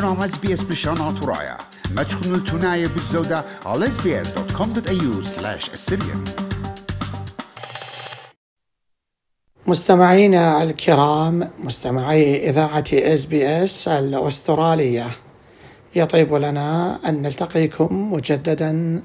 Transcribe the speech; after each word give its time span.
برنامج 0.00 0.24
SBS 0.24 0.62
بلشان 0.62 1.20
ترايا 1.20 1.58
ما 1.96 2.02
تشخنوا 2.02 2.36
التناية 2.36 2.86
بالزودة 2.86 3.44
على 3.66 3.86
sbs.com.au 3.86 5.24
slash 5.24 5.68
assyrian. 5.68 6.30
مستمعينا 9.66 10.62
الكرام 10.62 11.50
مستمعي 11.58 12.50
إذاعة 12.50 12.84
SBS 12.92 13.88
الأسترالية 13.88 15.06
يطيب 15.94 16.34
لنا 16.34 16.98
أن 17.08 17.22
نلتقيكم 17.22 18.12
مجددا 18.12 19.02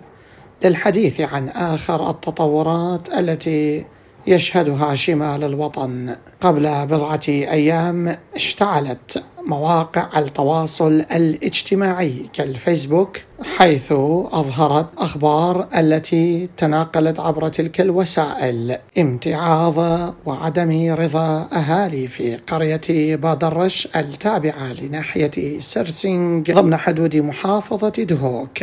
للحديث 0.64 1.22
عن 1.22 1.50
آخر 1.50 2.10
التطورات 2.10 3.10
التي 3.14 3.86
يشهدها 4.28 4.96
شمال 4.96 5.44
الوطن. 5.44 6.16
قبل 6.42 6.86
بضعة 6.86 7.22
أيام 7.28 8.18
اشتعلت 8.36 9.24
مواقع 9.46 10.20
التواصل 10.20 11.06
الاجتماعي 11.12 12.26
كالفيسبوك 12.34 13.18
حيث 13.58 13.92
أظهرت 14.32 14.88
أخبار 14.98 15.68
التي 15.78 16.50
تناقلت 16.58 17.20
عبر 17.20 17.48
تلك 17.48 17.82
الوسائل 17.82 18.78
امتعاض 18.98 20.14
وعدم 20.26 20.94
رضا 20.94 21.48
أهالي 21.54 22.08
في 22.08 22.36
قرية 22.36 23.16
بادرش 23.16 23.88
التابعة 23.96 24.74
لناحية 24.82 25.60
سرسنج 25.60 26.52
ضمن 26.52 26.76
حدود 26.76 27.16
محافظة 27.16 27.90
دهوك. 27.90 28.58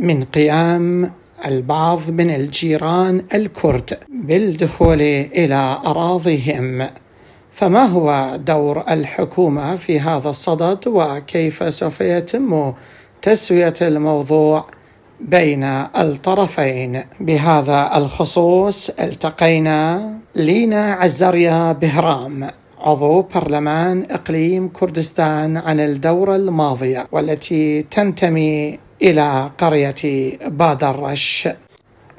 من 0.00 0.24
قيام 0.24 1.12
البعض 1.46 2.10
من 2.10 2.30
الجيران 2.30 3.24
الكرد 3.34 3.98
بالدخول 4.08 5.00
إلى 5.00 5.78
أراضيهم. 5.86 6.88
فما 7.56 7.84
هو 7.84 8.38
دور 8.46 8.84
الحكومة 8.90 9.76
في 9.76 10.00
هذا 10.00 10.30
الصدد 10.30 10.78
وكيف 10.86 11.74
سوف 11.74 12.00
يتم 12.00 12.72
تسوية 13.22 13.74
الموضوع 13.82 14.66
بين 15.20 15.64
الطرفين؟ 15.64 17.02
بهذا 17.20 17.90
الخصوص 17.96 18.90
التقينا 18.90 20.12
لينا 20.34 20.92
عزريا 20.92 21.72
بهرام 21.72 22.50
عضو 22.80 23.22
برلمان 23.22 24.06
إقليم 24.10 24.68
كردستان 24.68 25.56
عن 25.56 25.80
الدورة 25.80 26.36
الماضية 26.36 27.06
والتي 27.12 27.82
تنتمي 27.82 28.78
إلى 29.02 29.50
قرية 29.58 30.38
بادرش. 30.46 31.48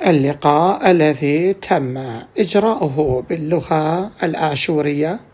اللقاء 0.07 0.91
الذي 0.91 1.53
تم 1.53 1.97
إجراؤه 2.39 3.23
باللغة 3.29 4.11
الآشورية 4.23 5.26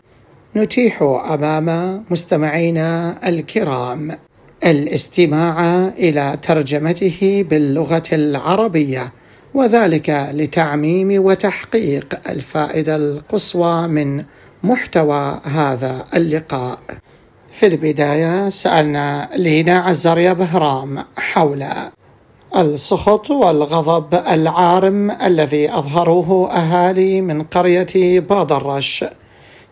نتيح 0.56 1.02
أمام 1.30 2.04
مستمعينا 2.10 3.18
الكرام 3.28 4.18
الاستماع 4.64 5.88
إلى 5.88 6.38
ترجمته 6.42 7.44
باللغة 7.50 8.02
العربية 8.12 9.12
وذلك 9.54 10.28
لتعميم 10.32 11.24
وتحقيق 11.24 12.20
الفائدة 12.28 12.96
القصوى 12.96 13.88
من 13.88 14.24
محتوى 14.64 15.40
هذا 15.44 16.04
اللقاء. 16.16 16.78
في 17.52 17.66
البداية 17.66 18.48
سألنا 18.48 19.28
لينا 19.36 19.78
عزريا 19.78 20.32
بهرام 20.32 21.04
حول 21.16 21.64
السخط 22.56 23.30
والغضب 23.30 24.14
العارم 24.14 25.10
الذي 25.10 25.74
أظهروه 25.74 26.50
أهالي 26.50 27.20
من 27.20 27.42
قرية 27.42 28.20
بادرش. 28.20 29.04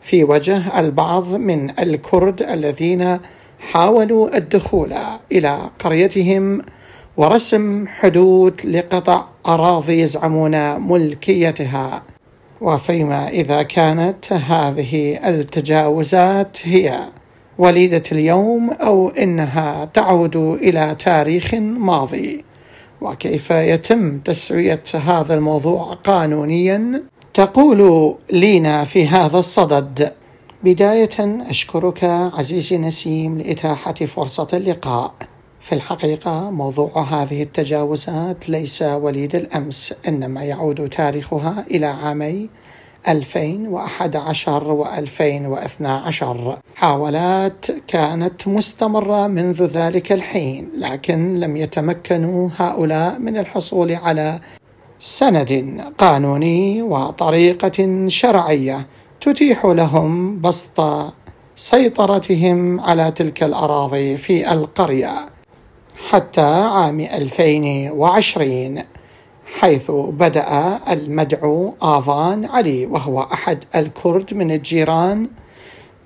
في 0.03 0.25
وجه 0.25 0.81
البعض 0.81 1.35
من 1.35 1.71
الكرد 1.81 2.43
الذين 2.43 3.19
حاولوا 3.59 4.37
الدخول 4.37 4.95
إلى 5.33 5.71
قريتهم 5.79 6.63
ورسم 7.17 7.87
حدود 7.87 8.67
لقطع 8.67 9.25
أراضي 9.47 10.01
يزعمون 10.01 10.81
ملكيتها. 10.81 12.03
وفيما 12.61 13.29
إذا 13.29 13.63
كانت 13.63 14.33
هذه 14.33 15.19
التجاوزات 15.29 16.59
هي 16.65 16.99
وليدة 17.59 18.03
اليوم 18.13 18.71
أو 18.71 19.09
إنها 19.09 19.85
تعود 19.95 20.37
إلى 20.37 20.97
تاريخ 20.99 21.55
ماضي. 21.55 22.45
وكيف 23.01 23.51
يتم 23.51 24.19
تسوية 24.19 24.83
هذا 24.95 25.35
الموضوع 25.35 25.95
قانونيا؟ 25.95 27.03
تقول 27.35 28.15
لينا 28.33 28.85
في 28.85 29.07
هذا 29.07 29.39
الصدد. 29.39 30.13
بداية 30.65 31.43
أشكرك 31.51 32.05
عزيزي 32.05 32.79
نسيم 32.79 33.39
لإتاحة 33.39 33.95
فرصة 33.95 34.49
اللقاء. 34.53 35.15
في 35.61 35.75
الحقيقة 35.75 36.51
موضوع 36.51 37.03
هذه 37.03 37.43
التجاوزات 37.43 38.49
ليس 38.49 38.83
وليد 38.83 39.37
الأمس 39.37 39.95
إنما 40.09 40.45
يعود 40.45 40.89
تاريخها 40.89 41.65
إلى 41.71 41.87
عامي 41.87 42.49
2011 43.09 44.73
و 44.73 44.87
2012 44.87 46.59
حاولات 46.75 47.67
كانت 47.87 48.49
مستمرة 48.49 49.27
منذ 49.27 49.65
ذلك 49.65 50.13
الحين 50.13 50.69
لكن 50.79 51.41
لم 51.41 51.57
يتمكنوا 51.57 52.49
هؤلاء 52.59 53.19
من 53.19 53.37
الحصول 53.37 53.95
على 53.95 54.41
سند 55.05 55.81
قانوني 55.99 56.83
وطريقة 56.83 58.09
شرعية 58.09 58.87
تتيح 59.21 59.67
لهم 59.67 60.41
بسط 60.41 60.81
سيطرتهم 61.57 62.81
على 62.81 63.11
تلك 63.11 63.43
الأراضي 63.43 64.17
في 64.17 64.53
القرية 64.53 65.29
حتى 66.11 66.41
عام 66.41 67.01
2020 67.01 68.79
حيث 69.61 69.91
بدأ 69.91 70.79
المدعو 70.91 71.75
آفان 71.83 72.45
علي 72.45 72.87
وهو 72.87 73.23
أحد 73.23 73.65
الكرد 73.77 74.35
من 74.35 74.51
الجيران 74.53 75.29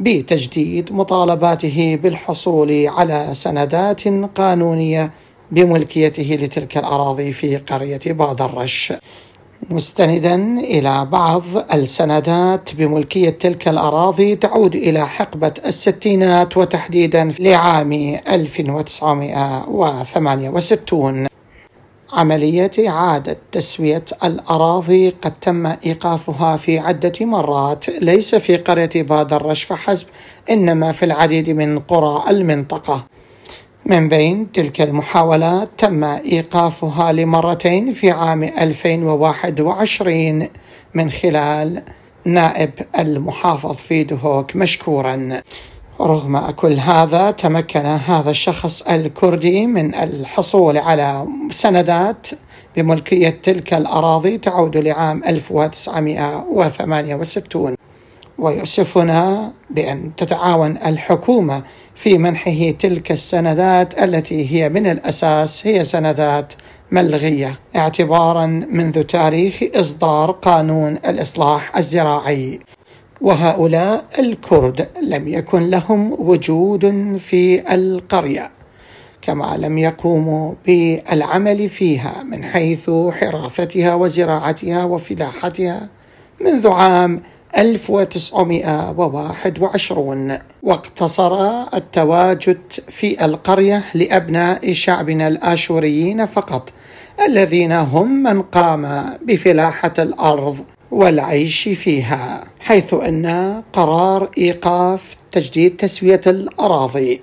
بتجديد 0.01 0.93
مطالباته 0.93 1.99
بالحصول 2.03 2.87
على 2.89 3.29
سندات 3.33 4.09
قانونية 4.35 5.11
بملكيته 5.51 6.39
لتلك 6.43 6.79
الأراضي 6.79 7.33
في 7.33 7.57
قرية 7.57 8.01
بادرش 8.07 8.93
مستندا 9.71 10.35
إلى 10.61 11.05
بعض 11.05 11.43
السندات 11.75 12.75
بملكية 12.75 13.31
تلك 13.31 13.69
الأراضي 13.69 14.37
تعود 14.37 14.77
إلى 14.77 15.09
حقبة 15.09 15.55
الستينات 15.67 16.57
وتحديدا 16.57 17.33
لعام 17.41 17.93
1968 18.29 21.27
عملية 22.13 22.71
إعادة 22.89 23.39
تسوية 23.53 24.05
الأراضي 24.25 25.09
قد 25.09 25.33
تم 25.41 25.67
إيقافها 25.67 26.57
في 26.57 26.79
عدة 26.79 27.13
مرات. 27.21 27.89
ليس 27.89 28.35
في 28.35 28.57
قرية 28.57 29.03
بادرش 29.03 29.63
فحسب 29.63 30.07
إنما 30.51 30.93
في 30.93 31.05
العديد 31.05 31.51
من 31.51 31.79
قرى 31.79 32.23
المنطقة. 32.31 33.05
من 33.89 34.09
بين 34.09 34.53
تلك 34.53 34.81
المحاولات 34.81 35.69
تم 35.79 36.05
إيقافها 36.05 37.13
لمرتين 37.13 37.93
في 37.93 38.11
عام 38.11 38.43
2021 38.43 40.49
من 40.95 41.11
خلال 41.11 41.83
نائب 42.25 42.71
المحافظ 42.99 43.75
في 43.75 44.05
دهوك 44.05 44.57
مشكورا. 44.57 45.41
رغم 46.01 46.51
كل 46.51 46.73
هذا 46.73 47.31
تمكن 47.31 47.87
هذا 47.87 48.31
الشخص 48.31 48.83
الكردي 48.83 49.67
من 49.67 49.95
الحصول 49.95 50.79
على 50.79 51.27
سندات 51.51 52.27
بملكية 52.77 53.41
تلك 53.43 53.75
الأراضي 53.75 54.39
تعود 54.39 54.77
لعام 54.77 55.23
1968 55.27 57.75
ويؤسفنا 58.39 59.53
بأن 59.71 60.17
تتعاون 60.17 60.77
الحكومة 60.87 61.63
في 61.95 62.19
منحه 62.19 62.71
تلك 62.71 63.13
السندات 63.13 64.03
التي 64.03 64.53
هي 64.53 64.69
من 64.69 64.87
الأساس 64.87 65.67
هي 65.67 65.85
سندات 65.85 66.53
ملغية. 66.91 67.59
اعتبارا 67.77 68.47
منذ 68.71 69.03
تاريخ 69.03 69.63
إصدار 69.75 70.31
قانون 70.31 70.93
الإصلاح 70.93 71.77
الزراعي. 71.77 72.61
وهؤلاء 73.21 74.05
الكرد 74.19 74.89
لم 75.03 75.29
يكن 75.29 75.71
لهم 75.71 76.13
وجود 76.19 77.17
في 77.17 77.75
القرية 77.75 78.51
كما 79.23 79.57
لم 79.57 79.79
يقوموا 79.79 80.55
بالعمل 80.67 81.69
فيها 81.69 82.23
من 82.23 82.45
حيث 82.45 82.91
حرافتها 82.91 83.95
وزراعتها 83.95 84.85
وفلاحتها 84.85 85.89
منذ 86.41 86.69
عام 86.69 87.23
1921 87.57 90.39
واقتصر 90.63 91.63
التواجد 91.75 92.61
في 92.89 93.25
القرية 93.25 93.85
لأبناء 93.95 94.73
شعبنا 94.73 95.29
الآشوريين 95.29 96.27
فقط 96.27 96.73
الذين 97.29 97.73
هم 97.73 98.23
من 98.23 98.43
قام 98.43 99.05
بفلاحة 99.23 99.95
الأرض 99.99 100.59
والعيش 100.91 101.69
فيها 101.69 102.45
حيث 102.61 102.95
أن 102.95 103.55
قرار 103.73 104.31
إيقاف 104.39 105.17
تجديد 105.33 105.77
تسوية 105.77 106.21
الأراضي. 106.27 107.21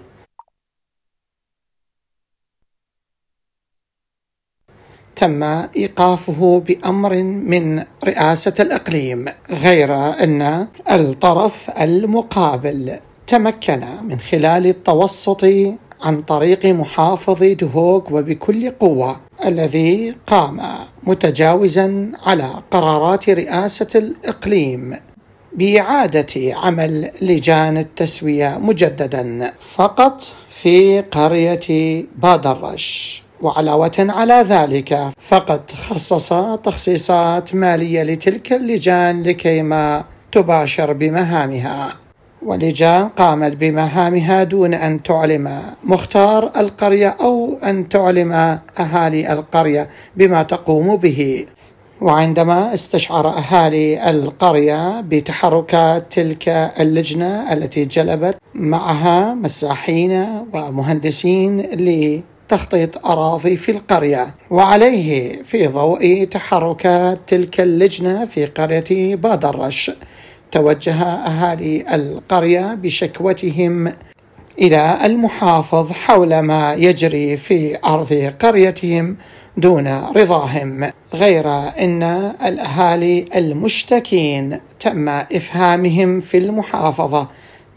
تم 5.24 5.44
إيقافه 5.76 6.64
بأمر 6.68 7.24
من 7.24 7.84
رئاسة 8.04 8.54
الإقليم 8.60 9.26
غير 9.50 9.96
أن 9.96 10.68
الطرف 10.92 11.70
المقابل 11.82 13.00
تمكن 13.28 13.82
من 14.04 14.20
خلال 14.20 14.68
التوسط 14.68 15.46
عن 16.02 16.22
طريق 16.22 16.66
محافظ 16.66 17.44
دهوك 17.44 18.12
وبكل 18.12 18.70
قوة 18.70 19.20
الذي 19.46 20.16
قام 20.28 20.62
متجاوزا 21.04 22.12
على 22.24 22.50
قرارات 22.72 23.30
رئاسة 23.30 23.90
الإقليم 23.96 25.00
بإعادة 25.54 26.56
عمل 26.56 27.12
لجان 27.22 27.78
التسوية 27.78 28.58
مجددا 28.62 29.54
فقط 29.60 30.24
في 30.50 31.02
قرية 31.02 32.06
بادرش. 32.16 33.23
وعلاوة 33.44 33.92
على 34.00 34.34
ذلك 34.34 35.00
فقد 35.20 35.72
خصص 35.72 36.34
تخصيصات 36.64 37.56
مالية 37.56 38.04
لتلك 38.04 38.54
اللجان 38.54 39.24
لكيما 39.24 40.04
تباشر 40.32 40.94
بمهامها. 40.94 41.94
ولجان 42.42 43.08
قامت 43.08 43.56
بمهامها 43.56 44.44
دون 44.44 44.74
أن 44.74 45.04
تعلم 45.04 45.60
مختار 45.84 46.52
القرية 46.58 47.16
أو 47.22 47.58
أن 47.64 47.90
تعلم 47.90 48.32
أهالي 48.80 49.34
القرية 49.34 49.90
بما 50.18 50.44
تقوم 50.44 50.96
به. 50.96 51.46
وعندما 52.02 52.74
استشعر 52.74 53.28
أهالي 53.28 54.10
القرية 54.10 55.02
بتحركات 55.02 56.14
تلك 56.14 56.50
اللجنة 56.80 57.54
التي 57.54 57.86
جلبت 57.86 58.38
معها 58.54 59.34
مساحين 59.34 60.28
ومهندسين 60.54 61.60
لتخطيط 62.54 63.06
أراضي 63.06 63.58
في 63.58 63.72
القرية 63.72 64.36
وعليه 64.50 65.44
في 65.44 65.68
ضوء 65.68 66.28
تحركات 66.32 67.20
تلك 67.28 67.62
اللجنة 67.62 68.26
في 68.26 68.46
قرية 68.46 69.16
بادرش. 69.16 69.92
توجه 70.52 71.04
أهالي 71.04 71.96
القرية 71.96 72.74
بشكوتهم 72.74 73.94
إلى 74.60 74.98
المحافظ 75.06 75.92
حول 75.92 76.40
ما 76.40 76.74
يجري 76.74 77.38
في 77.38 77.78
أرض 77.86 78.34
قريتهم 78.40 79.18
دون 79.58 79.88
رضاهم. 80.16 80.90
غير 81.14 81.50
أن 81.80 82.04
الأهالي 82.46 83.26
المشتكين 83.36 84.60
تم 84.80 85.10
إفهامهم 85.10 86.20
في 86.20 86.38
المحافظة 86.38 87.28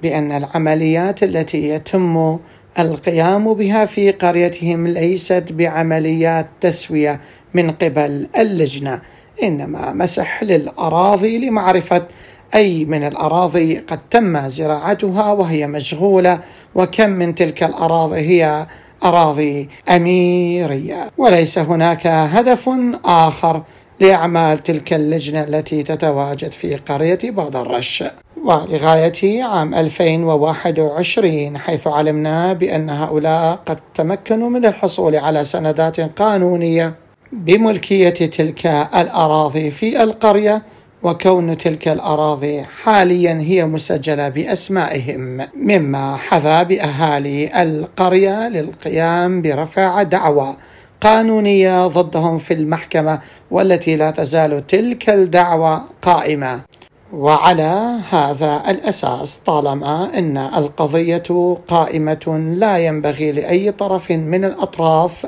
بأن 0.02 0.32
العمليات 0.32 1.22
التي 1.22 1.68
يتم 1.68 2.38
القيام 2.78 3.54
بها 3.54 3.84
في 3.84 4.10
قريتهم 4.10 4.86
ليست 4.86 5.44
بعمليات 5.50 6.46
تسوية 6.60 7.20
من 7.54 7.70
قبل 7.70 8.28
اللجنة 8.38 9.00
إنما 9.42 9.92
مسح 9.92 10.42
للأراضي 10.42 11.38
لمعرفة 11.38 12.06
أي 12.54 12.84
من 12.84 13.02
الأراضي 13.02 13.78
قد 13.78 13.98
تم 14.10 14.48
زراعتها 14.48 15.32
وهي 15.32 15.66
مشغولة 15.66 16.40
وكم 16.74 17.10
من 17.10 17.34
تلك 17.34 17.62
الأراضي 17.62 18.20
هي 18.20 18.66
أراضي 19.04 19.68
أميرية. 19.88 21.10
وليس 21.18 21.58
هناك 21.58 22.06
هدف 22.06 22.70
آخر 23.04 23.62
لأعمال 24.00 24.62
تلك 24.62 24.92
اللجنة 24.92 25.42
التي 25.42 25.82
تتواجد 25.82 26.52
في 26.52 26.76
قرية 26.76 27.18
بادرش 27.24 28.04
ولغاية 28.44 29.44
عام 29.44 29.74
2021 29.74 31.58
حيث 31.58 31.86
علمنا 31.86 32.52
بأن 32.52 32.90
هؤلاء 32.90 33.58
قد 33.66 33.78
تمكنوا 33.94 34.50
من 34.50 34.66
الحصول 34.66 35.16
على 35.16 35.44
سندات 35.44 36.00
قانونية 36.00 36.94
بملكية 37.32 38.08
تلك 38.08 38.66
الأراضي 38.96 39.70
في 39.70 40.02
القرية 40.02 40.62
وكون 41.02 41.58
تلك 41.58 41.88
الأراضي 41.88 42.62
حاليا 42.62 43.40
هي 43.40 43.64
مسجلة 43.64 44.28
بأسمائهم 44.28 45.46
مما 45.54 46.16
حذا 46.16 46.62
بأهالي 46.62 47.62
القرية 47.62 48.48
للقيام 48.48 49.42
برفع 49.42 50.02
دعوى. 50.02 50.56
قانونية 51.00 51.86
ضدهم 51.86 52.38
في 52.38 52.54
المحكمة 52.54 53.20
والتي 53.50 53.96
لا 53.96 54.10
تزال 54.10 54.66
تلك 54.66 55.10
الدعوى 55.10 55.82
قائمة. 56.02 56.60
وعلى 57.12 57.96
هذا 58.10 58.62
الأساس 58.68 59.36
طالما 59.36 60.18
إن 60.18 60.36
القضية 60.36 61.56
قائمة 61.68 62.54
لا 62.56 62.78
ينبغي 62.78 63.32
لأي 63.32 63.72
طرف 63.72 64.10
من 64.10 64.44
الأطراف 64.44 65.26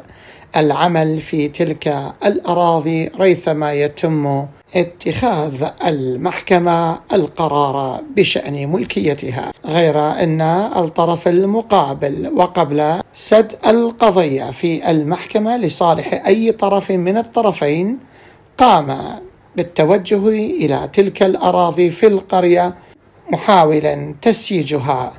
العمل 0.57 1.19
في 1.19 1.49
تلك 1.49 2.13
الأراضي 2.27 3.11
ريثما 3.21 3.73
يتم 3.73 4.47
اتخاذ 4.77 5.65
المحكمة 5.87 6.99
القرار 7.13 8.01
بشأن 8.17 8.73
ملكيتها. 8.73 9.53
غير 9.67 10.01
أن 10.01 10.41
الطرف 10.77 11.29
المقابل 11.29 12.33
وقبل 12.37 13.01
سد 13.29 13.53
القضية 13.67 14.51
في 14.51 14.91
المحكمة 14.91 15.57
لصالح 15.57 16.27
أي 16.27 16.53
طرف 16.53 16.91
من 16.91 17.17
الطرفين 17.19 17.99
قام 18.59 18.99
بالتوجه 19.57 20.29
إلى 20.29 20.89
تلك 20.93 21.23
الأراضي 21.23 21.91
في 21.91 22.07
القرية 22.07 22.75
محاولا 23.33 24.15
تسييجها. 24.23 25.13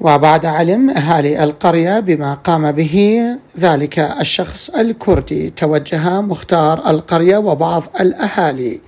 وبعد 0.00 0.46
علم 0.46 0.90
أهالي 0.90 1.44
القرية 1.44 2.00
بما 2.00 2.34
قام 2.34 2.72
به 2.72 3.22
ذلك 3.58 3.98
الشخص 3.98 4.70
الكردي 4.70 5.50
توجه 5.50 6.20
مختار 6.20 6.90
القرية 6.90 7.36
وبعض 7.36 7.82
الأهالي 8.00 8.80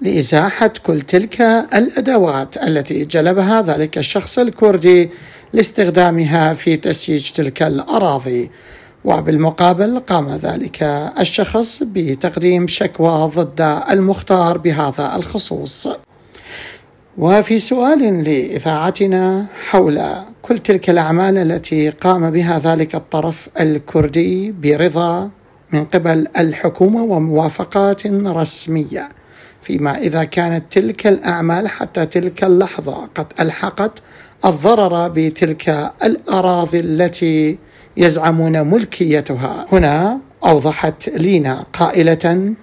لإزاحة 0.00 0.72
كل 0.82 1.00
تلك 1.00 1.40
الأدوات 1.74 2.56
التي 2.56 3.04
جلبها 3.04 3.62
ذلك 3.62 3.98
الشخص 3.98 4.38
الكردي 4.38 5.10
لاستخدامها 5.52 6.54
في 6.54 6.76
تسييج 6.76 7.30
تلك 7.30 7.62
الأراضي. 7.62 8.50
وبالمقابل 9.04 9.98
قام 9.98 10.28
ذلك 10.28 10.82
الشخص 11.20 11.82
بتقديم 11.82 12.66
شكوى 12.66 13.30
ضد 13.34 13.60
المختار 13.90 14.58
بهذا 14.58 15.16
الخصوص. 15.16 15.88
وفي 17.18 17.58
سؤال 17.58 18.24
لإذاعتنا 18.24 19.46
حول 19.70 20.02
كل 20.42 20.58
تلك 20.58 20.90
الأعمال 20.90 21.38
التي 21.38 21.90
قام 21.90 22.30
بها 22.30 22.58
ذلك 22.58 22.94
الطرف 22.94 23.48
الكردي 23.60 24.52
برضا 24.52 25.30
من 25.72 25.84
قبل 25.84 26.26
الحكومة 26.38 27.02
وموافقات 27.02 28.06
رسمية 28.06 29.08
فيما 29.62 29.98
إذا 29.98 30.24
كانت 30.24 30.64
تلك 30.70 31.06
الأعمال 31.06 31.68
حتى 31.68 32.06
تلك 32.06 32.44
اللحظة 32.44 33.08
قد 33.14 33.26
ألحقت 33.40 34.02
الضرر 34.44 35.08
بتلك 35.08 35.92
الأراضي 36.04 36.80
التي 36.80 37.58
يزعمون 37.96 38.66
ملكيتها. 38.70 39.66
هنا 39.72 40.18
أوضحت 40.44 41.08
لينا 41.08 41.64
قائلة 41.72 42.54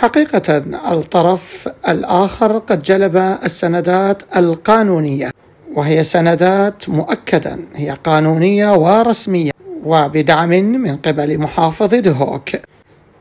حقيقة 0.00 0.56
الطرف 0.92 1.68
الآخر 1.88 2.58
قد 2.58 2.82
جلب 2.82 3.16
السندات 3.44 4.22
القانونية 4.36 5.30
وهي 5.74 6.04
سندات 6.04 6.88
مؤكدا 6.88 7.58
هي 7.74 7.90
قانونية 8.04 8.72
ورسمية 8.74 9.50
وبدعم 9.84 10.48
من 10.48 10.96
قبل 10.96 11.38
محافظ 11.38 11.94
دهوك 11.94 12.48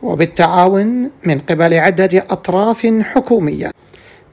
وبالتعاون 0.01 1.09
من 1.25 1.39
قبل 1.39 1.73
عدة 1.73 2.23
أطراف 2.29 2.87
حكومية. 3.01 3.71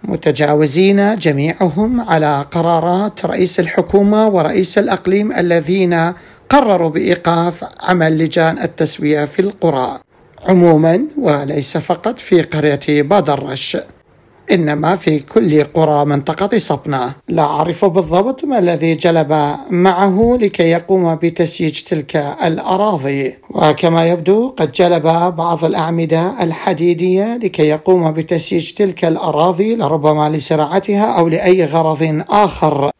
متجاوزين 0.04 1.16
جميعهم 1.16 2.00
على 2.00 2.44
قرارات 2.50 3.26
رئيس 3.26 3.60
الحكومة 3.60 4.28
ورئيس 4.28 4.78
الأقليم 4.78 5.32
الذين 5.32 6.12
قرروا 6.48 6.90
بإيقاف 6.90 7.64
عمل 7.80 8.18
لجان 8.18 8.58
التسوية 8.58 9.24
في 9.24 9.40
القرى. 9.40 10.00
عموما 10.48 11.00
وليس 11.18 11.76
فقط 11.76 12.18
في 12.18 12.42
قرية 12.42 13.02
بادرش 13.02 13.76
إنما 14.50 14.96
في 14.96 15.18
كل 15.18 15.64
قرى 15.64 16.04
منطقة 16.04 16.58
صبنة 16.58 17.12
لا 17.28 17.42
أعرف 17.42 17.84
بالضبط 17.84 18.44
ما 18.44 18.58
الذي 18.58 18.94
جلب 18.94 19.56
معه 19.70 20.38
لكي 20.40 20.62
يقوم 20.62 21.14
بتسييج 21.14 21.80
تلك 21.82 22.16
الأراضي. 22.44 23.34
وكما 23.50 24.06
يبدو 24.06 24.48
قد 24.48 24.72
جلب 24.72 25.02
بعض 25.36 25.64
الأعمدة 25.64 26.32
الحديدية 26.42 27.36
لكي 27.36 27.62
يقوم 27.68 28.10
بتسييج 28.10 28.72
تلك 28.72 29.04
الأراضي 29.04 29.76
لربما 29.76 30.28
لزراعتها 30.30 31.04
أو 31.18 31.28
لأي 31.28 31.64
غرض 31.64 32.22
آخر. 32.30 32.90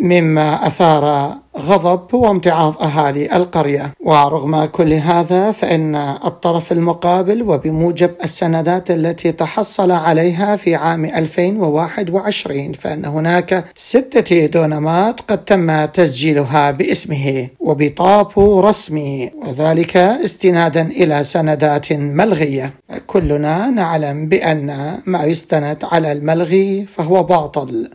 مما 0.00 0.66
أثار 0.66 1.34
غضب 1.58 2.14
وامتعاض 2.14 2.82
أهالي 2.82 3.36
القرية. 3.36 3.92
ورغم 4.00 4.64
كل 4.64 4.92
هذا 4.92 5.52
فإن 5.52 5.94
الطرف 6.24 6.72
المقابل 6.72 7.42
وبموجب 7.42 8.10
السندات 8.24 8.90
التي 8.90 9.32
تحصل 9.32 9.90
عليها 9.90 10.56
في 10.56 10.74
عام 10.74 11.04
2021 11.04 12.72
فإن 12.72 13.04
هناك 13.04 13.64
ستة 13.74 14.46
دونمات 14.46 15.20
قد 15.20 15.44
تم 15.44 15.84
تسجيلها 15.84 16.70
باسمه 16.70 17.48
وبطابو 17.60 18.60
رسمي 18.60 19.30
وذلك 19.46 19.96
استنادا 19.96 20.82
إلى 20.82 21.24
سندات 21.24 21.92
ملغية. 21.92 22.74
كلنا 23.06 23.70
نعلم 23.70 24.28
بأن 24.28 24.98
ما 25.06 25.24
يستند 25.24 25.84
على 25.92 26.12
الملغي 26.12 26.86
فهو 26.86 27.22
باطل. 27.22 27.90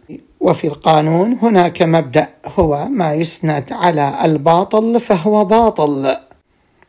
وفي 0.46 0.68
القانون 0.68 1.38
هناك 1.42 1.82
مبدأ 1.82 2.28
هو 2.60 2.88
ما 2.90 3.14
يسند 3.14 3.64
على 3.72 4.14
الباطل 4.26 5.00
فهو 5.00 5.46
باطل. 5.46 6.16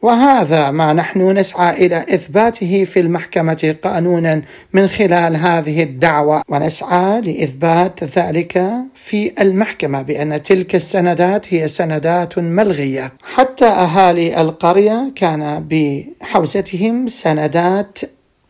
وهذا 0.02 0.70
ما 0.70 0.92
نحن 0.92 1.38
نسعى 1.38 1.86
إلى 1.86 2.06
إثباته 2.14 2.84
في 2.84 3.00
المحكمة 3.00 3.76
قانونا 3.84 4.42
من 4.72 4.88
خلال 4.88 5.36
هذه 5.36 5.82
الدعوة 5.82 6.42
ونسعى 6.48 7.20
لإثبات 7.20 8.04
ذلك 8.04 8.64
في 8.94 9.42
المحكمة 9.42 10.02
بأن 10.02 10.42
تلك 10.42 10.74
السندات 10.74 11.54
هي 11.54 11.68
سندات 11.68 12.38
ملغية. 12.38 13.12
حتى 13.34 13.66
أهالي 13.66 14.40
القرية 14.40 15.12
كان 15.14 15.68
بحوزتهم 15.70 17.06
سندات 17.06 17.98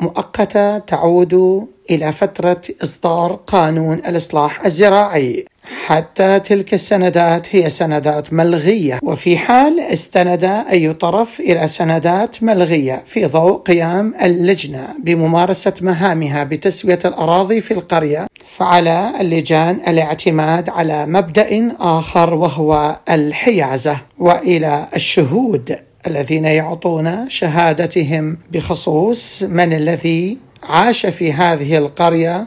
مؤقتة 0.01 0.79
تعود 0.79 1.67
إلى 1.91 2.13
فترة 2.13 2.63
إصدار 2.83 3.33
قانون 3.47 3.99
الإصلاح 3.99 4.65
الزراعي. 4.65 5.45
حتى 5.87 6.41
تلك 6.41 6.75
السندات 6.75 7.55
هي 7.57 7.71
سندات 7.71 8.33
ملغية 8.33 8.99
وفي 9.03 9.39
حال 9.39 9.81
استند 9.81 10.45
أي 10.45 10.93
طرف 10.93 11.41
إلى 11.41 11.69
سندات 11.69 12.43
ملغية 12.43 13.03
في 13.07 13.27
ضوء 13.27 13.59
قيام 13.59 14.15
اللجنة 14.23 14.89
بممارسة 15.03 15.73
مهامها 15.81 16.45
بتسوية 16.45 16.99
الأراضي 17.05 17.61
في 17.61 17.75
القرية 17.75 18.27
فعلى 18.45 19.13
اللجان 19.21 19.81
الاعتماد 19.89 20.69
على 20.69 21.07
مبدأ 21.07 21.77
آخر 21.81 22.35
وهو 22.35 23.01
الحيازة 23.11 23.99
وإلى 24.19 24.87
الشهود. 24.97 25.86
الذين 26.07 26.45
يعطون 26.45 27.29
شهادتهم 27.29 28.39
بخصوص 28.53 29.43
من 29.43 29.73
الذي 29.73 30.39
عاش 30.63 31.07
في 31.07 31.33
هذه 31.33 31.79
القرية 31.79 32.47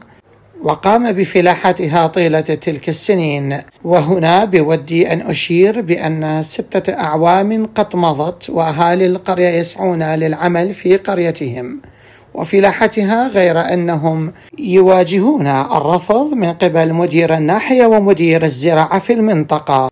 وقام 0.63 1.11
بفلاحتها 1.11 2.07
طيلة 2.07 2.41
تلك 2.41 2.89
السنين. 2.89 3.57
وهنا 3.83 4.45
بودي 4.45 5.13
أن 5.13 5.21
أشير 5.21 5.81
بأن 5.81 6.43
ستة 6.43 6.93
أعوام 6.93 7.65
قد 7.75 7.95
مضت 7.95 8.49
وأهالي 8.49 9.05
القرية 9.05 9.49
يسعون 9.49 10.03
للعمل 10.03 10.73
في 10.73 10.97
قريتهم. 10.97 11.81
وفلاحتها 12.33 13.27
غير 13.27 13.59
أنهم 13.59 14.33
يواجهون 14.59 15.47
الرفض 15.47 16.33
من 16.33 16.53
قبل 16.53 16.93
مدير 16.93 17.37
الناحية 17.37 17.85
ومدير 17.85 18.43
الزراعة 18.43 18.99
في 18.99 19.13
المنطقة. 19.13 19.88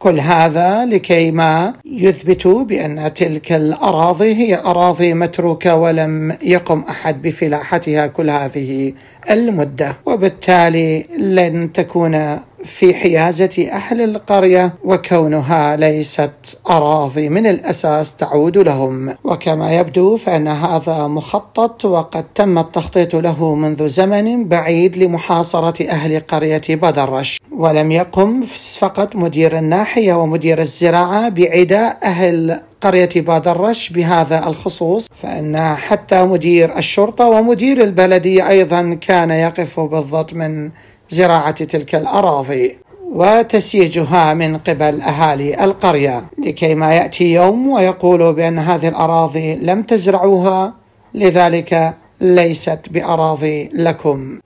كل 0.00 0.20
هذا 0.20 0.84
لكي 0.84 1.30
ما 1.30 1.74
يثبتوا 1.84 2.64
بأن 2.64 3.14
تلك 3.14 3.52
الأراضي 3.52 4.34
هي 4.34 4.58
أراضي 4.58 5.14
متروكة 5.14 5.76
ولم 5.76 6.36
يقم 6.42 6.84
أحد 6.90 7.22
بفلاحتها 7.22 8.06
كل 8.06 8.30
هذه 8.30 8.92
المدة. 9.30 9.96
وبالتالي 10.06 11.06
لن 11.18 11.72
تكون 11.72 12.38
في 12.64 12.94
حيازة 12.94 13.68
أهل 13.72 14.00
القرية 14.00 14.74
وكونها 14.84 15.76
ليست 15.76 16.30
أراضي 16.70 17.28
من 17.28 17.46
الأساس 17.46 18.16
تعود 18.16 18.58
لهم. 18.58 19.14
وكما 19.24 19.76
يبدو 19.78 20.16
فإن 20.16 20.48
هذا 20.48 21.06
مخطط 21.06 21.84
وقد 21.84 22.24
تم 22.34 22.58
التخطيط 22.58 23.16
له 23.16 23.54
منذ 23.54 23.88
زمن 23.88 24.48
بعيد 24.48 24.96
لمحاصرة 24.96 25.88
أهل 25.88 26.20
قرية 26.20 26.62
بدرش 26.68 27.39
ولم 27.52 27.92
يقم 27.92 28.42
فقط 28.78 29.16
مدير 29.16 29.58
الناحية 29.58 30.14
ومدير 30.14 30.60
الزراعة 30.60 31.28
بعداء 31.28 31.98
أهل 32.02 32.60
قرية 32.80 33.08
بادرش 33.16 33.88
بهذا 33.88 34.46
الخصوص 34.46 35.08
فإن 35.14 35.74
حتى 35.74 36.24
مدير 36.24 36.78
الشرطة 36.78 37.28
ومدير 37.28 37.82
البلدية 37.84 38.48
أيضا 38.48 38.98
كان 39.00 39.30
يقف 39.30 39.80
بالضبط 39.80 40.34
من 40.34 40.70
زراعة 41.08 41.64
تلك 41.64 41.94
الأراضي 41.94 42.78
وتسييجها 43.12 44.34
من 44.34 44.56
قبل 44.56 45.00
أهالي 45.00 45.64
القرية. 45.64 46.24
لكي 46.38 46.74
ما 46.74 46.94
يأتي 46.94 47.32
يوم 47.32 47.68
ويقولوا 47.68 48.32
بأن 48.32 48.58
هذه 48.58 48.88
الأراضي 48.88 49.56
لم 49.56 49.82
تزرعوها 49.82 50.74
لذلك 51.14 51.94
ليست 52.20 52.80
بأراضي 52.90 53.70
لكم. 53.74 54.38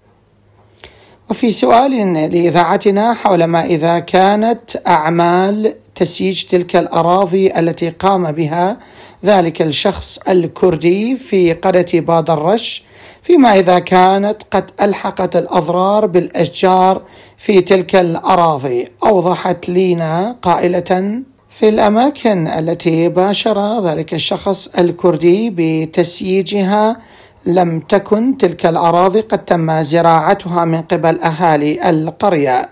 وفي 1.30 1.50
سؤال 1.50 2.12
لإذاعتنا 2.12 3.14
حول 3.14 3.44
ما 3.44 3.64
إذا 3.64 3.98
كانت 3.98 4.60
أعمال 4.86 5.74
تسييج 5.94 6.42
تلك 6.42 6.76
الأراضي 6.76 7.58
التي 7.58 7.90
قام 7.90 8.32
بها 8.32 8.76
ذلك 9.24 9.62
الشخص 9.62 10.18
الكردي 10.28 11.16
في 11.16 11.52
قرية 11.52 12.00
باد 12.00 12.30
الرش 12.30 12.84
فيما 13.22 13.58
إذا 13.58 13.78
كانت 13.78 14.42
قد 14.50 14.70
ألحقت 14.80 15.36
الأضرار 15.36 16.06
بالأشجار 16.06 17.02
في 17.38 17.60
تلك 17.60 17.96
الأراضي. 17.96 18.88
أوضحت 19.04 19.68
لينا 19.68 20.36
قائلة 20.42 21.22
في 21.50 21.68
الأماكن 21.68 22.48
التي 22.48 23.08
باشر 23.08 23.80
ذلك 23.80 24.14
الشخص 24.14 24.66
الكردي 24.78 25.50
بتسييجها 25.56 26.96
لم 27.46 27.80
تكن 27.80 28.36
تلك 28.38 28.66
الأراضي 28.66 29.20
قد 29.20 29.44
تم 29.44 29.82
زراعتها 29.82 30.64
من 30.64 30.82
قبل 30.82 31.20
أهالي 31.20 31.90
القرية 31.90 32.68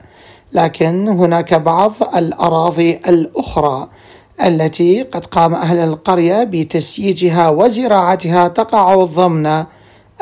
لكن 0.53 1.09
هناك 1.09 1.55
بعض 1.55 1.93
الأراضي 2.17 3.01
الأخرى 3.09 3.89
التي 4.45 5.03
قد 5.03 5.27
قام 5.27 5.55
أهل 5.55 5.79
القرية 5.79 6.45
بتسييجها 6.45 7.49
وزراعتها 7.49 8.49
تقع 8.49 9.05
ضمن 9.05 9.65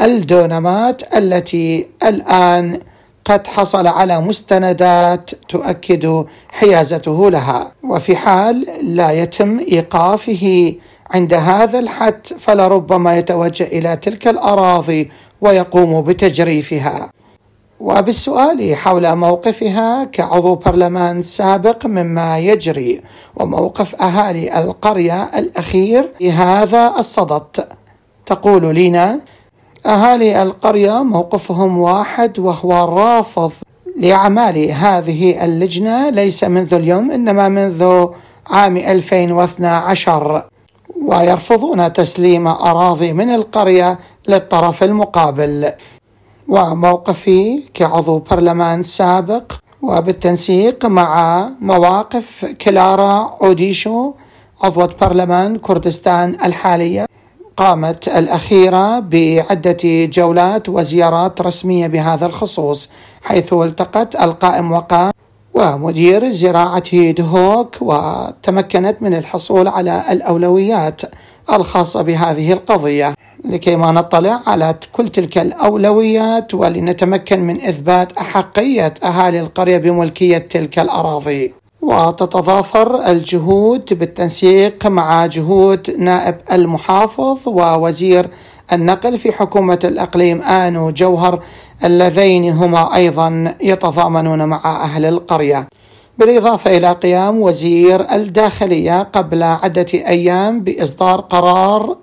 الدونمات 0.00 1.16
التي 1.16 1.86
الآن 2.02 2.80
قد 3.24 3.46
حصل 3.46 3.86
على 3.86 4.20
مستندات 4.20 5.30
تؤكد 5.48 6.24
حيازته 6.48 7.30
لها. 7.30 7.72
وفي 7.84 8.16
حال 8.16 8.66
لا 8.82 9.10
يتم 9.10 9.58
إيقافه 9.58 10.74
عند 11.10 11.34
هذا 11.34 11.78
الحد 11.78 12.26
فلربما 12.38 13.18
يتوجه 13.18 13.64
إلى 13.64 13.96
تلك 13.96 14.28
الأراضي 14.28 15.10
ويقوم 15.40 16.00
بتجريفها. 16.00 17.10
وبالسؤال 17.80 18.76
حول 18.76 19.16
موقفها 19.16 20.04
كعضو 20.04 20.54
برلمان 20.54 21.22
سابق 21.22 21.86
مما 21.86 22.38
يجري 22.38 23.00
وموقف 23.36 24.02
أهالي 24.02 24.58
القرية 24.58 25.22
الأخير 25.38 26.10
هذا 26.32 26.94
الصدد. 26.98 27.64
تقول 28.26 28.74
لينا 28.74 29.20
أهالي 29.86 30.42
القرية 30.42 31.02
موقفهم 31.02 31.78
واحد 31.78 32.38
وهو 32.38 32.84
رافض 32.84 33.52
لأعمال 33.96 34.70
هذه 34.70 35.44
اللجنة 35.44 36.10
ليس 36.10 36.44
منذ 36.44 36.74
اليوم 36.74 37.10
إنما 37.10 37.48
منذ 37.48 38.06
عام 38.50 38.76
2012 38.76 40.44
ويرفضون 41.06 41.92
تسليم 41.92 42.46
أراضي 42.46 43.12
من 43.12 43.30
القرية 43.30 43.98
للطرف 44.28 44.82
المقابل. 44.84 45.72
وموقفي 46.48 47.62
كعضو 47.74 48.18
برلمان 48.18 48.82
سابق 48.82 49.52
وبالتنسيق 49.82 50.86
مع 50.86 51.48
مواقف 51.60 52.44
كلارا 52.60 53.36
أوديشو 53.42 54.12
عضوة 54.62 54.94
برلمان 55.00 55.58
كردستان 55.58 56.36
الحالية 56.44 57.06
قامت 57.56 58.08
الأخيرة 58.08 58.98
بعدة 58.98 59.78
جولات 60.04 60.68
وزيارات 60.68 61.40
رسمية 61.40 61.86
بهذا 61.86 62.26
الخصوص 62.26 62.90
حيث 63.22 63.52
التقت 63.52 64.22
القائم 64.22 64.72
وقام 64.72 65.12
ومدير 65.54 66.30
زراعة 66.30 67.10
دهوك 67.10 67.76
وتمكنت 67.80 68.96
من 69.02 69.14
الحصول 69.14 69.68
على 69.68 70.04
الأولويات 70.10 71.02
الخاصة 71.52 72.02
بهذه 72.02 72.52
القضية. 72.52 73.14
لكي 73.44 73.76
ما 73.76 73.92
نطلع 73.92 74.40
على 74.46 74.74
كل 74.92 75.08
تلك 75.08 75.38
الأولويات 75.38 76.54
ولنتمكن 76.54 77.40
من 77.40 77.56
إثبات 77.60 78.12
أحقية 78.12 78.94
أهالي 79.04 79.40
القرية 79.40 79.78
بملكية 79.78 80.38
تلك 80.38 80.78
الأراضي. 80.78 81.54
وتتضافر 81.82 83.06
الجهود 83.10 83.94
بالتنسيق 83.98 84.86
مع 84.86 85.26
جهود 85.26 85.90
نائب 85.98 86.36
المحافظ 86.52 87.38
ووزير 87.46 88.30
النقل 88.72 89.18
في 89.18 89.32
حكومة 89.32 89.78
الأقليم 89.84 90.42
آنو 90.42 90.90
جوهر 90.90 91.42
اللذين 91.84 92.50
هما 92.50 92.96
أيضا 92.96 93.54
يتضامنون 93.60 94.44
مع 94.44 94.84
أهل 94.84 95.04
القرية. 95.04 95.68
بالإضافة 96.18 96.76
إلى 96.76 96.92
قيام 96.92 97.40
وزير 97.40 98.12
الداخلية 98.12 99.02
قبل 99.02 99.42
عدة 99.42 99.86
أيام 99.94 100.60
بإصدار 100.60 101.20
قرار 101.20 101.96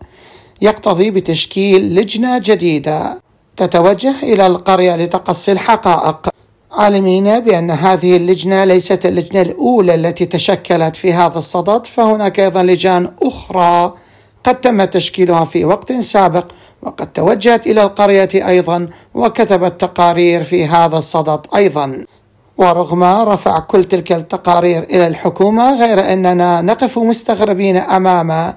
يقتضي 0.62 1.12
بتشكيل 1.12 1.96
لجنة 1.96 2.38
جديدة 2.38 3.22
تتوجه 3.58 4.16
إلى 4.24 4.48
القرية 4.48 4.96
لتقصي 4.96 5.52
الحقائق. 5.52 6.30
عالمين 6.72 7.40
بأن 7.40 7.72
هذه 7.72 8.18
اللجنة 8.18 8.64
ليست 8.64 9.06
اللجنة 9.06 9.42
الأولى 9.42 9.96
التي 9.96 10.26
تشكلت 10.26 10.96
في 10.96 11.14
هذا 11.14 11.40
الصدد 11.40 11.88
فهناك 11.88 12.40
أيضا 12.40 12.64
لجان 12.64 13.12
أخرى 13.22 13.94
قد 14.44 14.62
تم 14.62 14.84
تشكيلها 14.84 15.46
في 15.46 15.66
وقت 15.66 15.92
سابق 15.94 16.46
وقد 16.82 17.14
توجهت 17.14 17.68
إلى 17.68 17.84
القرية 17.84 18.30
أيضا 18.34 18.90
وكتبت 19.14 19.82
تقارير 19.82 20.44
في 20.44 20.66
هذا 20.66 20.98
الصدد 20.98 21.40
أيضا. 21.56 22.06
ورغم 22.58 23.04
رفع 23.04 23.60
كل 23.60 23.84
تلك 23.84 24.12
التقارير 24.12 24.84
إلى 24.84 25.08
الحكومة 25.08 25.80
غير 25.80 26.14
أننا 26.14 26.62
نقف 26.62 27.00
مستغربين 27.00 27.78
أمام 27.78 28.54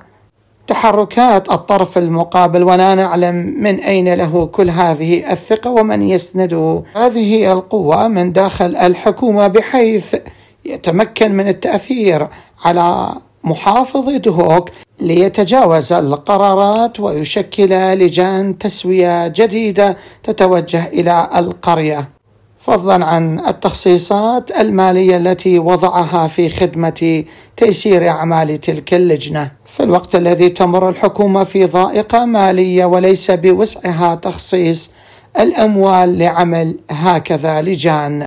تحركات 0.66 1.52
الطرف 1.52 1.98
المقابل 1.98 2.62
ولا 2.62 2.94
نعلم 2.94 3.34
من 3.58 3.80
أين 3.80 4.14
له 4.14 4.46
كل 4.46 4.70
هذه 4.70 5.32
الثقة 5.32 5.70
ومن 5.70 6.02
يسنده 6.02 6.82
هذه 6.96 7.52
القوة 7.52 8.08
من 8.08 8.32
داخل 8.32 8.76
الحكومة 8.76 9.46
بحيث 9.46 10.16
يتمكن 10.64 11.32
من 11.32 11.48
التأثير 11.48 12.28
على 12.64 13.08
محافظ 13.44 14.08
دهوك 14.08 14.70
ليتجاوز 15.00 15.92
القرارات 15.92 17.00
ويشكل 17.00 17.70
لجان 17.70 18.58
تسوية 18.58 19.28
جديدة 19.28 19.96
تتوجه 20.22 20.86
إلى 20.86 21.28
القرية. 21.36 22.08
فضلا 22.58 23.04
عن 23.04 23.40
التخصيصات 23.48 24.50
المالية 24.60 25.16
التي 25.16 25.58
وضعها 25.58 26.28
في 26.28 26.48
خدمة 26.48 27.24
تيسير 27.56 28.08
أعمال 28.08 28.60
تلك 28.60 28.94
اللجنة. 28.94 29.50
في 29.66 29.82
الوقت 29.82 30.16
الذي 30.16 30.48
تمر 30.48 30.88
الحكومة 30.88 31.44
في 31.44 31.64
ضائقة 31.66 32.24
مالية 32.24 32.84
وليس 32.84 33.30
بوسعها 33.30 34.14
تخصيص 34.14 34.90
الأموال 35.40 36.18
لعمل 36.18 36.78
هكذا 36.90 37.62
لجان. 37.62 38.24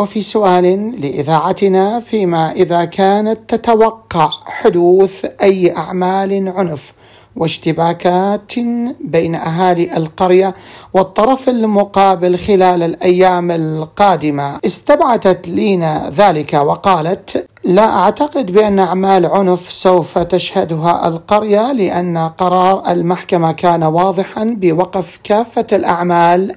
وفي 0.00 0.22
سؤال 0.22 0.94
لإذاعتنا 1.00 2.00
فيما 2.00 2.52
إذا 2.52 2.84
كانت 2.84 3.54
تتوقع 3.54 4.30
حدوث 4.46 5.26
أي 5.42 5.76
أعمال 5.76 6.48
عنف 6.56 6.92
واشتباكات 7.36 8.52
بين 9.00 9.34
أهالي 9.34 9.96
القرية 9.96 10.54
والطرف 10.94 11.48
المقابل 11.48 12.38
خلال 12.38 12.82
الأيام 12.82 13.50
القادمة. 13.50 14.58
استبعدت 14.66 15.48
لينا 15.48 16.12
ذلك 16.16 16.54
وقالت 16.54 17.46
لا 17.64 17.98
أعتقد 17.98 18.52
بأن 18.52 18.78
أعمال 18.78 19.26
عنف 19.26 19.72
سوف 19.72 20.18
تشهدها 20.18 21.08
القرية 21.08 21.72
لأن 21.72 22.18
قرار 22.18 22.90
المحكمة 22.92 23.52
كان 23.52 23.82
واضحا 23.82 24.44
بوقف 24.44 25.20
كافة 25.24 25.66
الأعمال 25.72 26.56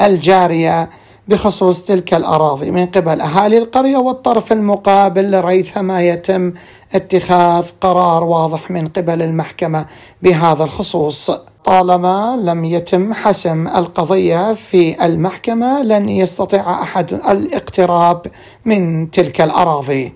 الجارية 0.00 0.90
بخصوص 1.28 1.84
تلك 1.84 2.14
الأراضي 2.14 2.70
من 2.70 2.86
قبل 2.86 3.20
أهالي 3.20 3.58
القرية 3.58 3.96
والطرف 3.96 4.52
المقابل 4.52 5.44
ريثما 5.44 6.02
يتم 6.02 6.52
اتخاذ 6.94 7.66
قرار 7.80 8.24
واضح 8.24 8.70
من 8.70 8.88
قبل 8.88 9.22
المحكمة 9.22 9.86
بهذا 10.22 10.64
الخصوص. 10.64 11.30
طالما 11.64 12.36
لم 12.42 12.64
يتم 12.64 13.14
حسم 13.14 13.68
القضية 13.68 14.54
في 14.54 15.06
المحكمة 15.06 15.82
لن 15.82 16.08
يستطيع 16.08 16.82
أحد 16.82 17.12
الاقتراب 17.12 18.26
من 18.64 19.10
تلك 19.10 19.40
الأراضي. 19.40 20.12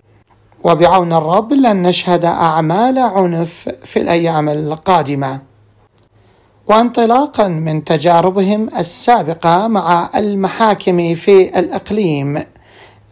وبعون 0.64 1.12
الرب 1.12 1.52
لن 1.52 1.82
نشهد 1.82 2.24
أعمال 2.24 2.98
عنف 2.98 3.68
في 3.84 3.98
الأيام 4.00 4.48
القادمة. 4.48 5.53
وانطلاقا 6.68 7.48
من 7.48 7.84
تجاربهم 7.84 8.68
السابقة 8.78 9.68
مع 9.68 10.10
المحاكم 10.16 11.14
في 11.14 11.58
الإقليم 11.58 12.42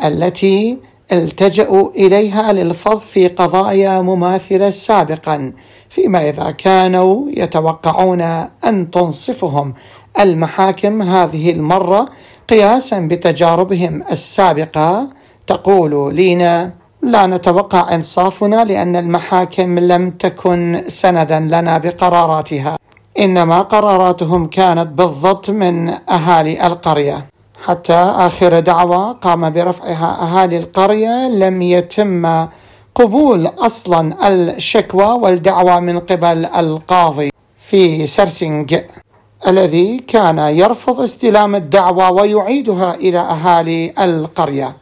التي 0.04 0.78
التجأوا 1.12 1.91
إليها 1.91 2.52
للفظ 2.52 2.99
في 2.99 3.28
قضايا 3.28 4.00
مماثلة 4.00 4.71
سابقا 4.71 5.52
فيما 5.91 6.28
إذا 6.28 6.50
كانوا 6.50 7.26
يتوقعون 7.36 8.21
أن 8.65 8.91
تنصفهم. 8.91 9.75
المحاكم 10.21 11.02
هذه 11.02 11.50
المرة 11.50 12.08
قياسا 12.49 13.00
بتجاربهم 13.00 14.02
السابقة 14.12 15.08
تقول 15.47 16.15
لينا 16.15 16.73
لا 17.02 17.26
نتوقع 17.26 17.95
إنصافنا 17.95 18.65
لأن 18.65 18.97
المحاكم 18.97 19.78
لم 19.78 20.10
تكن 20.10 20.82
سندا 20.88 21.41
لنا 21.41 21.78
بقراراتها. 21.78 22.81
إنما 23.18 23.62
قراراتهم 23.62 24.46
كانت 24.46 24.86
بالضبط 24.86 25.50
من 25.50 25.88
أهالي 25.88 26.66
القرية. 26.66 27.26
حتى 27.64 27.94
آخر 27.94 28.60
دعوة 28.60 29.12
قام 29.12 29.50
برفعها 29.50 30.22
أهالي 30.22 30.56
القرية 30.58 31.28
لم 31.28 31.62
يتم 31.62 32.46
قبول 32.94 33.46
أصلا 33.46 34.28
الشكوى 34.28 35.04
والدعوى 35.04 35.80
من 35.80 35.98
قبل 35.98 36.46
القاضي 36.46 37.30
في 37.60 38.06
سرسنج 38.06 38.78
الذي 39.46 39.98
كان 39.98 40.38
يرفض 40.38 41.00
استلام 41.00 41.54
الدعوى 41.54 42.08
ويعيدها 42.20 42.94
إلى 42.94 43.18
أهالي 43.18 43.92
القرية. 43.98 44.76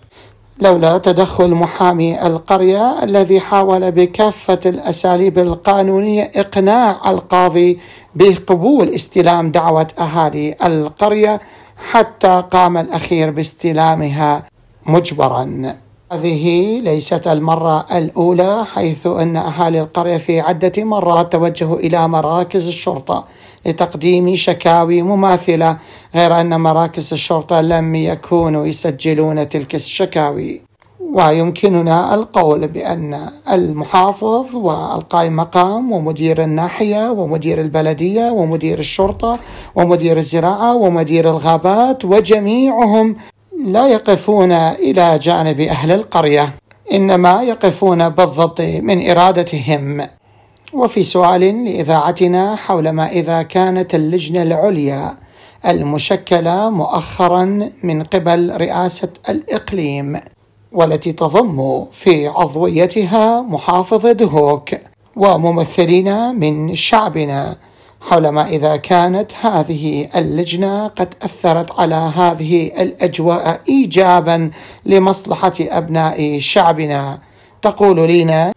لولا 0.60 0.98
تدخل 0.98 1.50
محامي 1.54 2.26
القرية 2.26 3.02
الذي 3.02 3.40
حاول 3.40 3.90
بكافة 3.90 4.60
الأساليب 4.66 5.38
القانونية 5.38 6.30
إقناع 6.36 7.10
القاضي 7.10 7.78
بقبول 8.14 8.88
استلام 8.88 9.50
دعوة 9.50 9.88
أهالي 9.98 10.56
القرية 10.64 11.40
حتى 11.90 12.42
قام 12.50 12.76
الأخير 12.76 13.30
باستلامها 13.30 14.42
مجبرا. 14.86 15.74
هذه 16.12 16.80
ليست 16.80 17.26
المرة 17.26 17.86
الأولى 17.96 18.64
حيث 18.74 19.06
أن 19.06 19.36
أهالي 19.36 19.80
القرية 19.80 20.16
في 20.16 20.40
عدة 20.40 20.84
مرات 20.84 21.32
توجهوا 21.32 21.76
إلى 21.78 22.08
مراكز 22.08 22.68
الشرطة 22.68 23.24
لتقديم 23.66 24.36
شكاوي 24.36 25.02
مماثلة 25.02 25.76
غير 26.14 26.40
أن 26.40 26.60
مراكز 26.60 27.12
الشرطة 27.12 27.60
لم 27.60 27.94
يكونوا 27.94 28.66
يسجلون 28.66 29.48
تلك 29.48 29.74
الشكاوي. 29.74 30.60
ويمكننا 31.12 32.14
القول 32.14 32.68
بأن 32.68 33.28
المحافظ 33.50 34.56
والقائم 34.56 35.36
مقام 35.36 35.92
ومدير 35.92 36.42
الناحية 36.42 37.10
ومدير 37.10 37.60
البلدية 37.60 38.30
ومدير 38.30 38.78
الشرطة 38.78 39.38
ومدير 39.74 40.16
الزراعة 40.16 40.76
ومدير 40.76 41.30
الغابات 41.30 42.04
وجميعهم 42.04 43.16
لا 43.64 43.88
يقفون 43.88 44.52
إلى 44.52 45.18
جانب 45.18 45.60
أهل 45.60 45.92
القرية 45.92 46.48
إنما 46.92 47.42
يقفون 47.42 48.08
بالضبط 48.08 48.60
من 48.60 49.10
إرادتهم. 49.10 50.06
وفي 50.72 51.02
سؤال 51.02 51.64
لإذاعتنا 51.64 52.56
حول 52.56 52.90
ما 52.90 53.08
إذا 53.08 53.42
كانت 53.42 53.94
اللجنة 53.94 54.42
العليا 54.42 55.16
المشكلة 55.66 56.70
مؤخرا 56.70 57.70
من 57.82 58.02
قبل 58.02 58.56
رئاسة 58.56 59.08
الإقليم 59.28 60.20
والتي 60.72 61.12
تضم 61.12 61.84
في 61.92 62.28
عضويتها 62.28 63.42
محافظ 63.42 64.06
دهوك 64.06 64.70
وممثلين 65.16 66.34
من 66.34 66.74
شعبنا 66.74 67.56
حول 68.00 68.28
ما 68.28 68.48
إذا 68.48 68.76
كانت 68.76 69.32
هذه 69.40 70.08
اللجنة 70.16 70.86
قد 70.86 71.14
أثرت 71.22 71.80
على 71.80 71.94
هذه 71.94 72.66
الأجواء 72.82 73.60
ايجابا 73.68 74.50
لمصلحة 74.86 75.52
أبناء 75.60 76.38
شعبنا. 76.38 77.18
تقول 77.62 78.06
لينا 78.06 78.52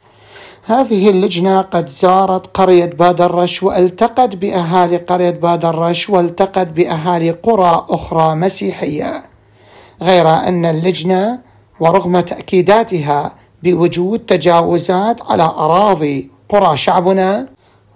هذه 0.66 1.10
اللجنة 1.10 1.62
قد 1.62 1.88
زارت 1.88 2.58
قرية 2.58 2.86
بادرش 2.86 3.64
والتقت 3.64 4.36
بأهالي 4.36 4.98
قرية 4.98 5.30
بادرش 5.30 6.10
والتقت 6.10 6.68
بأهالي 6.68 7.32
قرى 7.32 7.86
أخرى 7.90 8.36
مسيحية. 8.36 9.24
غير 10.02 10.30
أن 10.30 10.66
اللجنة 10.66 11.40
ورغم 11.80 12.20
تأكيداتها 12.20 13.32
بوجود 13.64 14.20
تجاوزات 14.20 15.22
على 15.32 15.44
أراضي 15.44 16.32
قرى 16.50 16.78
شعبنا 16.78 17.48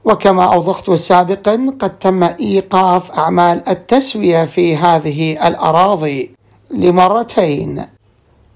وكما 0.06 0.54
أوضحت 0.54 0.92
سابقا 0.92 1.74
قد 1.80 2.00
تم 2.00 2.24
إيقاف 2.24 3.20
أعمال 3.20 3.70
التسوية 3.70 4.46
في 4.46 4.78
هذه 4.78 5.48
الأراضي 5.48 6.32
لمرتين. 6.72 7.97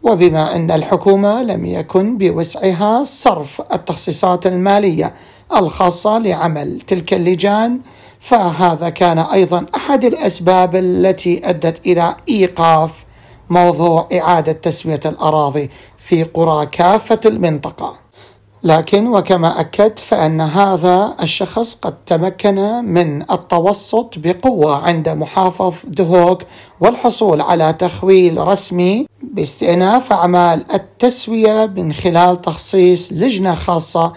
وبما 0.04 0.56
أن 0.56 0.72
الحكومة 0.72 1.44
لم 1.44 1.66
يكن 1.66 2.18
بوسعها 2.18 3.04
صرف 3.04 3.62
التخصيصات 3.74 4.48
المالية 4.48 5.14
الخاصة 5.56 6.18
لعمل 6.20 6.82
تلك 6.88 7.14
اللجان 7.14 7.80
فهذا 8.20 8.90
كان 8.90 9.20
أيضا 9.20 9.66
أحد 9.76 10.06
الأسباب 10.06 10.76
التي 10.76 11.50
أدت 11.50 11.86
إلى 11.86 12.16
إيقاف 12.30 13.06
موضوع 13.50 14.08
إعادة 14.14 14.52
تسوية 14.52 15.00
الأراضي 15.06 15.70
في 15.98 16.24
قرى 16.24 16.66
كافة 16.66 17.20
المنطقة. 17.26 17.96
لكن 18.64 19.08
وكما 19.08 19.60
أكدت 19.60 20.00
فإن 20.00 20.42
هذا 20.42 21.16
الشخص 21.22 21.76
قد 21.76 21.96
تمكن 22.06 22.56
من 22.86 23.32
التوسط 23.32 24.14
بقوة 24.18 24.76
عند 24.76 25.10
محافظ 25.10 25.74
دهوك 25.88 26.42
والحصول 26.80 27.42
على 27.42 27.74
تخويل 27.74 28.48
رسمي 28.48 29.08
باستئناف 29.34 30.14
أعمال 30.14 30.66
التسوية 30.74 31.66
من 31.76 31.94
خلال 31.94 32.42
تخصيص 32.42 33.14
لجنة 33.14 33.56
خاصة 33.56 34.14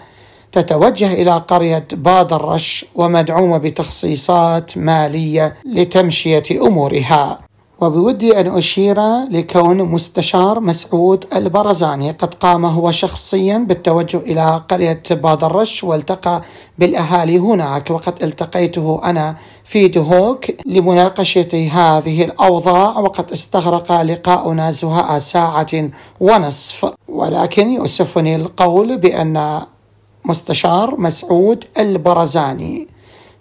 تتوجه 0.51 1.13
إلى 1.13 1.31
قرية 1.31 1.87
باد 1.91 2.33
الرش 2.33 2.85
ومدعومة 2.95 3.57
بتخصيصات 3.57 4.77
مالية 4.77 5.57
لتمشية 5.65 6.43
أمورها. 6.51 7.44
وبودي 7.81 8.39
أن 8.39 8.47
أشير 8.47 8.99
لكون 9.31 9.77
مستشار 9.77 10.59
مسعود 10.59 11.25
البرزاني 11.35 12.11
قد 12.11 12.33
قام 12.33 12.65
هو 12.65 12.91
شخصيا 12.91 13.57
بالتوجه 13.57 14.17
إلى 14.17 14.61
قرية 14.69 15.03
باد 15.11 15.43
الرش 15.43 15.83
والتقى 15.83 16.41
بالأهالي 16.79 17.37
هناك 17.37 17.91
وقد 17.91 18.23
التقيته 18.23 19.01
أنا 19.03 19.35
في 19.63 19.87
دهوك 19.87 20.45
لمناقشة 20.65 21.69
هذه 21.73 22.23
الأوضاع 22.23 22.99
وقد 22.99 23.31
استغرق 23.31 24.01
لقاؤنا 24.01 24.71
زهاء 24.71 25.19
ساعة 25.19 25.89
ونصف. 26.19 26.93
ولكن 27.07 27.69
يؤسفني 27.69 28.35
القول 28.35 28.97
بأن 28.97 29.61
مستشار 30.25 30.99
مسعود 30.99 31.65
البرزاني 31.79 32.87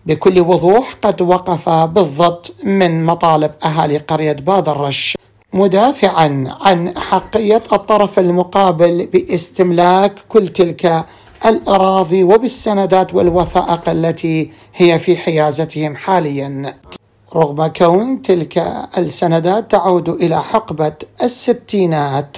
بكل 0.07 0.41
وضوح 0.41 0.95
قد 1.03 1.23
وقف 1.23 1.69
بالضبط 1.69 2.53
من 2.65 3.05
مطالب 3.07 3.51
أهالي 3.65 3.97
قرية 3.99 4.33
باد 4.33 4.69
الرش 4.69 5.17
مدافعا 5.53 6.45
عن 6.61 6.99
حقية 6.99 7.63
الطرف 7.73 8.19
المقابل 8.19 9.07
باستملاك 9.13 10.15
كل 10.29 10.49
تلك 10.49 11.05
الأراضي 11.47 12.25
وبالسندات 12.25 13.15
والوثائق 13.15 13.89
التي 13.89 14.51
هي 14.75 14.99
في 14.99 15.17
حيازتهم 15.17 15.97
حاليا. 15.97 16.75
رغم 17.37 17.67
كون 17.67 18.23
تلك 18.23 18.59
السندات 18.99 19.71
تعود 19.71 20.09
إلى 20.09 20.43
حقبة 20.43 20.93
الستينات 21.23 22.37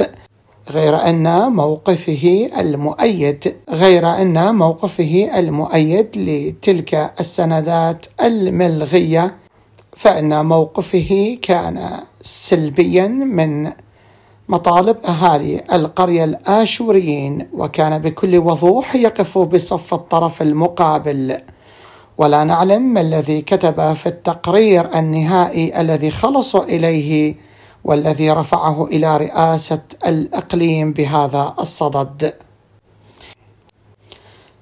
غير 0.71 0.97
أن 1.09 1.53
موقفه 1.53 2.51
المؤيد 2.59 3.55
غير 3.71 4.07
أن 4.09 4.55
موقفه 4.55 5.31
المؤيد 5.39 6.09
لتلك 6.17 7.13
السندات 7.21 8.07
الملغية 8.23 9.35
فإن 9.97 10.47
موقفه 10.47 11.39
كان 11.43 11.91
سلبيا 12.23 13.07
من 13.09 13.73
مطالب 14.49 14.97
أهالي 15.05 15.63
القرية 15.73 16.25
الآشوريين 16.25 17.49
وكان 17.53 17.99
بكل 17.99 18.39
وضوح 18.39 18.95
يقف 18.95 19.39
بصف 19.39 19.95
الطرف 19.95 20.43
المقابل. 20.43 21.39
ولا 22.19 22.45
نعلم 22.45 22.83
ما 22.83 23.01
الذي 23.01 23.43
كتب 23.43 23.93
في 23.93 24.07
التقرير 24.07 24.99
النهائي 24.99 25.81
الذي 25.81 26.11
خلص 26.11 26.57
إليه 26.57 27.35
والذي 27.87 28.31
رفعه 28.31 28.85
إلى 28.85 29.17
رئاسة 29.17 29.83
الإقليم 30.07 30.93
بهذا 30.93 31.55
الصدد. 31.61 32.35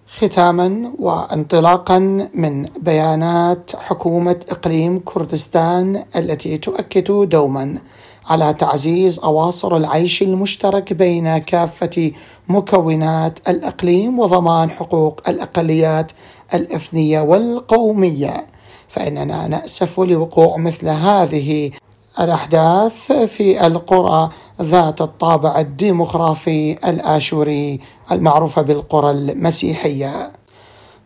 ختاما 0.08 0.92
وانطلاقا 0.98 1.98
من 2.34 2.62
بيانات 2.62 3.70
حكومة 3.76 4.40
إقليم 4.50 4.98
كردستان 5.04 6.04
التي 6.16 6.58
تؤكد 6.58 7.28
دوما 7.28 7.78
على 8.26 8.54
تعزيز 8.54 9.18
أواصر 9.18 9.76
العيش 9.76 10.22
المشترك 10.22 10.92
بين 10.92 11.38
كافة 11.38 12.12
مكونات 12.48 13.48
الإقليم 13.48 14.18
وضمان 14.18 14.70
حقوق 14.70 15.20
الأقليات 15.28 16.12
الإثنية 16.54 17.20
والقومية. 17.20 18.46
فإننا 18.88 19.48
نأسف 19.48 20.00
لوقوع 20.00 20.56
مثل 20.56 20.88
هذه 20.88 21.70
الأحداث 22.20 23.12
في 23.12 23.66
القرى 23.66 24.28
ذات 24.62 25.00
الطابع 25.00 25.60
الديمقراطي 25.60 26.72
الآشوري 26.72 27.80
المعروفة 28.12 28.62
بالقرى 28.62 29.10
المسيحية 29.10 30.32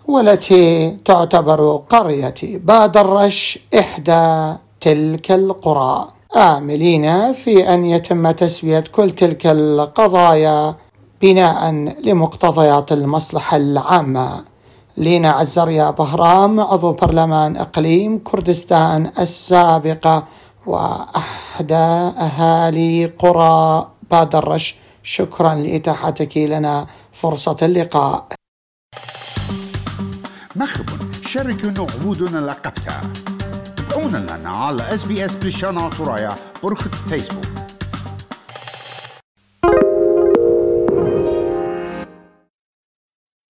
والتي 0.08 0.90
تعتبر 1.04 1.82
قرية 1.88 2.34
باد 2.42 2.96
الرش 2.96 3.58
إحدى 3.78 4.54
تلك 4.80 5.32
القرى. 5.32 6.08
آملين 6.36 7.32
في 7.32 7.74
أن 7.74 7.84
يتم 7.84 8.30
تسوية 8.30 8.84
كل 8.92 9.10
تلك 9.10 9.46
القضايا 9.46 10.74
بناء 11.22 11.70
لمقتضيات 12.04 12.92
المصلحة 12.92 13.56
العامة. 13.56 14.44
لينا 14.96 15.30
عزريا 15.30 15.90
بهرام 15.90 16.60
عضو 16.60 16.92
برلمان 16.92 17.56
إقليم 17.56 18.18
كردستان 18.18 19.10
السابقة 19.18 20.24
وأحدى 20.68 21.74
أهالي 21.74 23.06
قرى 23.06 23.88
باد 24.10 24.36
الرش 24.36 24.74
شكرا 25.02 25.54
لإتاحتك 25.54 26.36
لنا 26.36 26.86
فرصة 27.12 27.56
اللقاء. 27.62 28.26
مخب 30.56 30.86
شاركوا 31.26 31.86
عبودنا 31.86 32.38
لقبتها. 32.38 33.00
تابعونا 33.76 34.18
لنا 34.18 34.50
على 34.50 34.94
اس 34.94 35.04
بريشانا 35.04 35.88
ترايا 35.88 36.34
برخة 36.62 36.90
فيسبوك 37.08 37.57